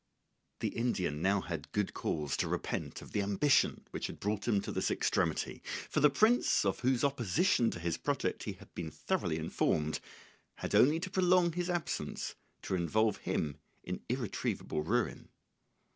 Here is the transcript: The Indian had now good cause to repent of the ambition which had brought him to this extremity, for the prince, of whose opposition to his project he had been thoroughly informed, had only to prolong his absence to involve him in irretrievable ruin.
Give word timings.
The 0.61 0.69
Indian 0.69 1.17
had 1.17 1.21
now 1.61 1.67
good 1.73 1.93
cause 1.93 2.35
to 2.37 2.47
repent 2.47 3.03
of 3.03 3.11
the 3.11 3.21
ambition 3.21 3.85
which 3.91 4.07
had 4.07 4.19
brought 4.19 4.47
him 4.47 4.59
to 4.61 4.71
this 4.71 4.89
extremity, 4.89 5.61
for 5.91 5.99
the 5.99 6.09
prince, 6.09 6.65
of 6.65 6.79
whose 6.79 7.03
opposition 7.03 7.69
to 7.69 7.79
his 7.79 7.97
project 7.99 8.45
he 8.45 8.53
had 8.53 8.73
been 8.73 8.89
thoroughly 8.89 9.37
informed, 9.37 9.99
had 10.55 10.73
only 10.73 10.99
to 11.01 11.11
prolong 11.11 11.51
his 11.51 11.69
absence 11.69 12.33
to 12.63 12.73
involve 12.73 13.17
him 13.17 13.57
in 13.83 14.01
irretrievable 14.09 14.81
ruin. 14.81 15.29